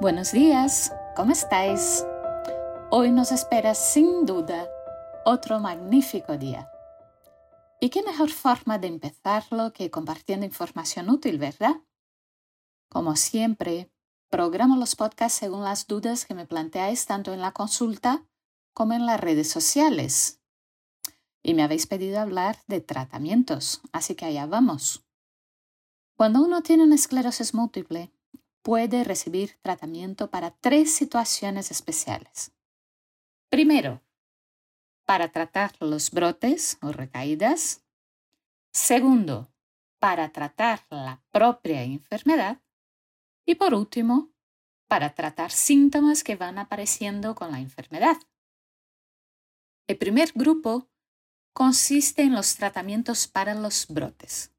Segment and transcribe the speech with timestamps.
[0.00, 2.06] Buenos días, ¿cómo estáis?
[2.90, 4.66] Hoy nos espera sin duda
[5.26, 6.70] otro magnífico día.
[7.80, 11.82] ¿Y qué mejor forma de empezarlo que compartiendo información útil, verdad?
[12.88, 13.90] Como siempre,
[14.30, 18.24] programo los podcasts según las dudas que me planteáis tanto en la consulta
[18.72, 20.40] como en las redes sociales.
[21.42, 25.04] Y me habéis pedido hablar de tratamientos, así que allá vamos.
[26.16, 28.10] Cuando uno tiene una esclerosis múltiple,
[28.62, 32.52] puede recibir tratamiento para tres situaciones especiales.
[33.48, 34.02] Primero,
[35.04, 37.82] para tratar los brotes o recaídas.
[38.72, 39.52] Segundo,
[39.98, 42.60] para tratar la propia enfermedad.
[43.44, 44.30] Y por último,
[44.86, 48.18] para tratar síntomas que van apareciendo con la enfermedad.
[49.88, 50.88] El primer grupo
[51.52, 54.52] consiste en los tratamientos para los brotes.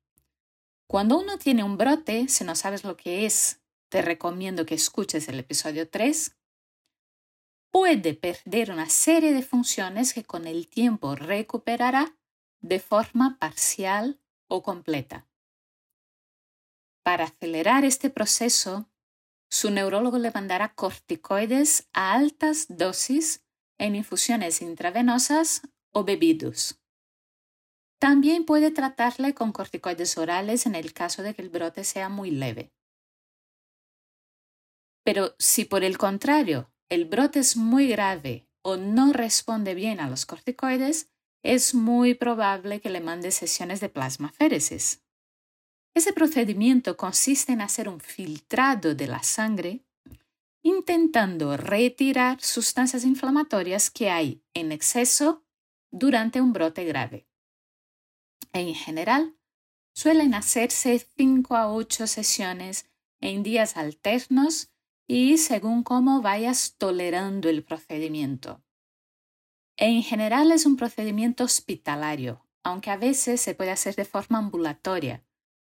[0.87, 3.60] Cuando uno tiene un brote, si no sabes lo que es
[3.91, 6.37] te recomiendo que escuches el episodio 3,
[7.71, 12.17] puede perder una serie de funciones que con el tiempo recuperará
[12.61, 15.27] de forma parcial o completa.
[17.03, 18.89] Para acelerar este proceso,
[19.49, 23.43] su neurólogo le mandará corticoides a altas dosis
[23.77, 26.79] en infusiones intravenosas o bebidos.
[27.99, 32.31] También puede tratarle con corticoides orales en el caso de que el brote sea muy
[32.31, 32.71] leve.
[35.03, 40.09] Pero si por el contrario el brote es muy grave o no responde bien a
[40.09, 41.09] los corticoides,
[41.43, 45.01] es muy probable que le mande sesiones de plasmaféresis.
[45.95, 49.85] Ese procedimiento consiste en hacer un filtrado de la sangre
[50.63, 55.43] intentando retirar sustancias inflamatorias que hay en exceso
[55.91, 57.25] durante un brote grave.
[58.53, 59.35] En general,
[59.93, 62.85] suelen hacerse 5 a 8 sesiones
[63.19, 64.71] en días alternos
[65.07, 68.61] y según cómo vayas tolerando el procedimiento.
[69.77, 75.23] En general es un procedimiento hospitalario, aunque a veces se puede hacer de forma ambulatoria,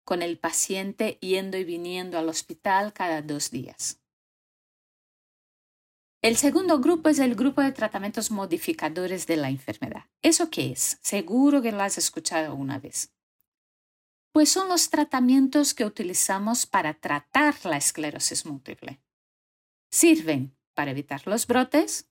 [0.04, 4.00] con el paciente yendo y viniendo al hospital cada dos días.
[6.22, 10.06] El segundo grupo es el grupo de tratamientos modificadores de la enfermedad.
[10.24, 10.98] ¿Eso qué es?
[11.04, 13.14] Seguro que lo has escuchado una vez.
[14.32, 19.00] Pues son los tratamientos que utilizamos para tratar la esclerosis múltiple.
[19.96, 22.10] Sirven para evitar los brotes,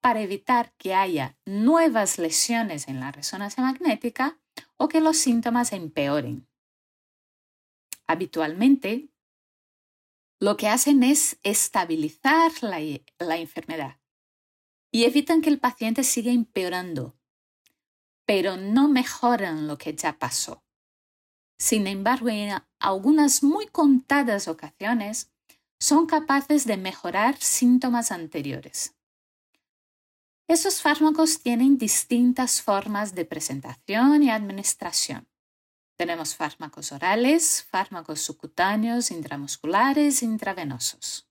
[0.00, 4.40] para evitar que haya nuevas lesiones en la resonancia magnética
[4.76, 6.48] o que los síntomas empeoren.
[8.08, 9.10] Habitualmente,
[10.40, 12.80] lo que hacen es estabilizar la,
[13.20, 14.00] la, enfermedad
[14.90, 17.16] y evitan que el paciente siga empeorando,
[18.26, 20.64] pero no mejoran lo que ya pasó.
[21.60, 25.30] Sin embargo, en algunas muy contadas ocasiones,
[25.78, 28.94] son capaces de mejorar síntomas anteriores.
[30.48, 35.28] Esos fármacos tienen distintas formas de presentación y administración.
[35.98, 41.28] Tenemos fármacos orales, fármacos subcutáneos, intramusculares e intravenosos.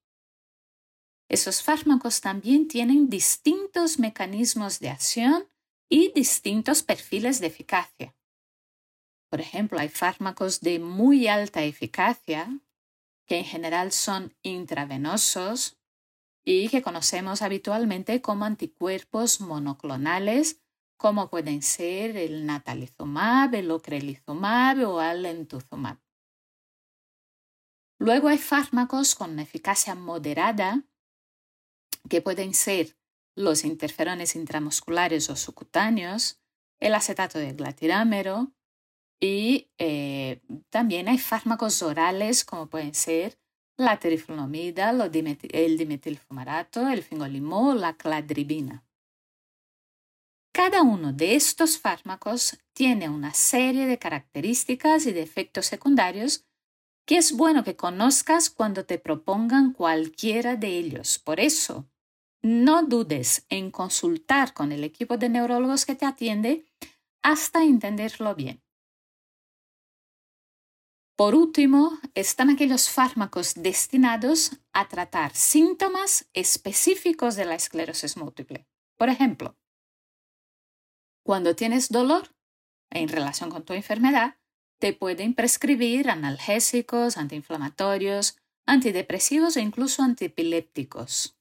[1.30, 5.48] Esos fármacos también tienen distintos mecanismos de acción
[5.90, 8.16] y distintos perfiles de eficacia.
[9.30, 12.60] Por ejemplo, hay fármacos de muy alta eficacia,
[13.28, 15.78] que en general son intravenosos
[16.44, 20.62] y que conocemos habitualmente como anticuerpos monoclonales,
[20.96, 26.00] como pueden ser el natalizumab, el ocrelizumab o el lentuzumab.
[28.00, 30.84] Luego hay fármacos con eficacia moderada,
[32.10, 32.96] que pueden ser
[33.36, 36.40] los interferones intramusculares o subcutáneos,
[36.80, 38.54] el acetato de glatirámero,
[39.20, 43.38] y eh, también hay fármacos orales como pueden ser
[43.78, 48.84] la teriflunomida, el dimetilfumarato, el fingolimod o la cladribina.
[50.52, 56.46] Cada uno de estos fármacos tiene una serie de características y de efectos secundarios
[57.06, 61.20] que es bueno que conozcas cuando te propongan cualquiera de ellos.
[61.20, 61.88] Por eso,
[62.42, 66.66] no dudes en consultar con el equipo de neurólogos que te atiende
[67.22, 68.62] hasta entenderlo bien.
[71.18, 78.68] Por último, están aquellos fármacos destinados a tratar síntomas específicos de la esclerosis múltiple.
[78.98, 79.58] Por ejemplo,
[81.24, 82.36] cuando tienes dolor
[82.92, 84.38] en relación con tu enfermedad,
[84.80, 88.38] te pueden prescribir analgésicos, antiinflamatorios,
[88.68, 91.36] antidepresivos e incluso antipilépticos.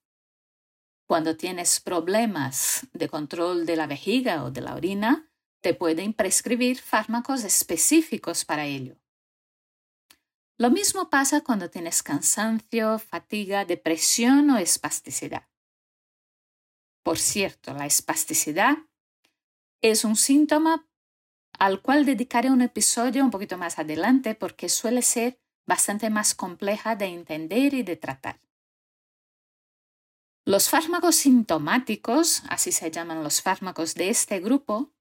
[1.06, 5.31] Cuando tienes problemas de control de la vejiga o de la orina,
[5.61, 8.96] te pueden prescribir fármacos específicos para ello.
[10.58, 15.47] Lo mismo pasa cuando tienes cansancio, fatiga, depresión o espasticidad.
[17.03, 18.79] Por cierto, la espasticidad
[19.82, 20.88] es un síntoma
[21.58, 26.97] al cual dedicaré un episodio un poquito más adelante porque suele ser bastante más compleja
[26.97, 28.41] de entender y de tratar.
[30.47, 34.93] Los fármacos sintomáticos, así se llaman los fármacos de este grupo,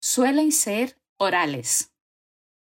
[0.00, 1.94] suelen ser orales.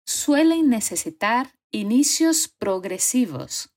[0.07, 3.71] Suelen necesitar inicios progresivos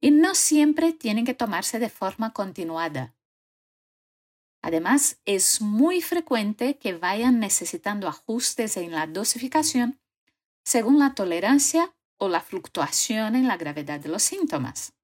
[0.00, 3.14] y no siempre tienen que tomarse de forma continuada.
[4.62, 10.00] Además, es muy frecuente que vayan necesitando ajustes en la dosificación
[10.64, 14.94] según la tolerancia o la fluctuación en la gravedad de los síntomas.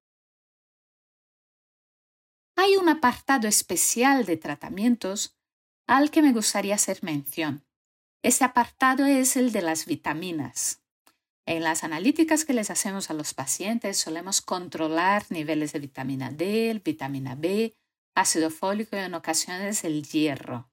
[2.57, 5.37] Hay un apartado especial de tratamientos
[5.87, 7.65] al que me gustaría hacer mención.
[8.23, 10.83] Ese apartado es el de las vitaminas.
[11.51, 16.81] En las analíticas que les hacemos a los pacientes solemos controlar niveles de vitamina D,
[16.85, 17.75] vitamina B,
[18.15, 20.71] ácido fólico y en ocasiones el hierro.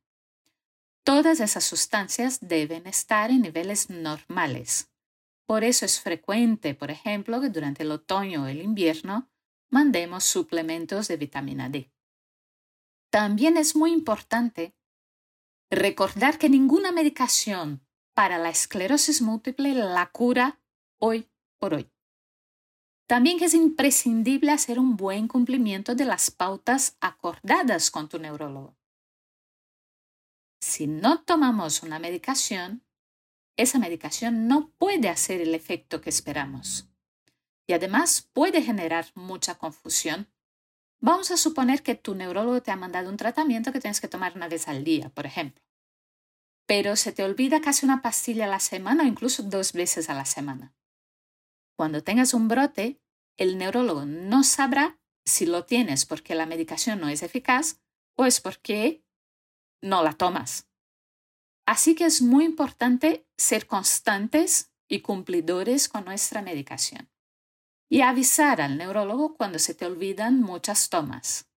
[1.03, 4.91] Todas esas sustancias deben estar en niveles normales.
[5.47, 9.31] Por eso es frecuente, por ejemplo, que durante el otoño o el invierno
[9.71, 11.91] mandemos suplementos de vitamina D.
[13.09, 14.75] También es muy importante
[15.71, 17.81] recordar que ninguna medicación
[18.13, 20.59] para la esclerosis múltiple la cura
[20.99, 21.89] hoy por hoy.
[23.07, 28.75] También es imprescindible hacer un buen cumplimiento de las pautas acordadas con tu neurólogo.
[30.59, 32.83] Si no tomamos una medicación,
[33.55, 36.89] esa medicación no puede hacer el efecto que esperamos.
[37.65, 40.27] Y además puede generar mucha confusión.
[40.99, 44.35] Vamos a suponer que tu neurólogo te ha mandado un tratamiento que tienes que tomar
[44.35, 45.63] una vez al día, por ejemplo.
[46.65, 50.13] Pero se te olvida casi una pastilla a la semana o incluso dos veces a
[50.13, 50.73] la semana.
[51.77, 52.99] Cuando tengas un brote,
[53.37, 57.79] el neurólogo no sabrá si lo tienes porque la medicación no es eficaz
[58.15, 59.05] o es porque
[59.81, 60.67] no la tomas.
[61.67, 67.11] Así que es muy importante ser constantes y cumplidores con nuestra medicación
[67.89, 71.47] y avisar al neurólogo cuando se te olvidan muchas tomas.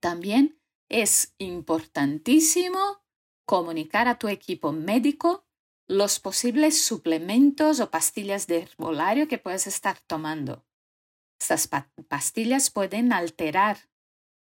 [0.00, 3.02] También es importantísimo
[3.46, 5.45] comunicar a tu equipo médico
[5.88, 10.64] los posibles suplementos o pastillas de herbolario que puedes estar tomando.
[11.40, 11.68] Estas
[12.08, 13.88] pastillas pueden alterar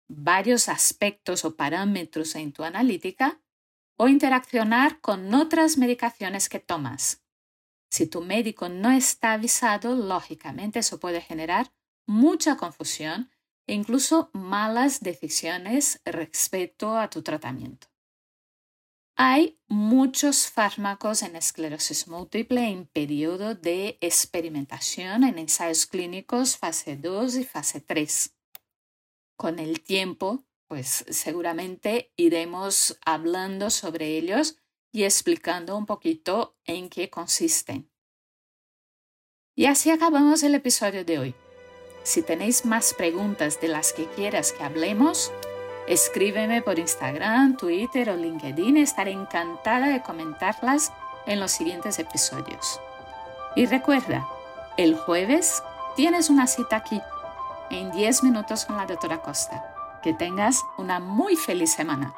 [0.08, 3.42] varios aspectos o parámetros en tu analítica
[3.98, 7.24] o interaccionar con otras medicaciones que tomas.
[7.90, 11.72] Si tu médico no está avisado, lógicamente eso puede generar
[12.08, 13.32] mucha confusión
[13.68, 17.93] e incluso malas decisiones respecto a tu tratamiento.
[19.16, 27.36] Hay muchos fármacos en esclerosis múltiple en periodo de experimentación en ensayos clínicos fase 2
[27.36, 28.36] y fase 3.
[29.38, 34.58] Con el tiempo, pues seguramente iremos hablando sobre ellos
[34.92, 37.92] y explicando un poquito en qué consisten.
[39.56, 41.36] Y así acabamos el episodio de hoy.
[42.04, 45.32] Si tenéis más preguntas de las que quieras que hablemos,
[45.88, 48.78] Escríbeme por Instagram, Twitter o LinkedIn.
[48.78, 50.94] Estaré encantada de comentarlas
[51.26, 52.80] en los siguientes episodios.
[53.56, 54.26] Y recuerda,
[54.78, 55.62] el jueves
[55.96, 57.02] tienes una cita aquí,
[57.70, 59.64] en 10 minutos con la doctora Costa.
[60.02, 62.14] Que tengas una muy feliz semana.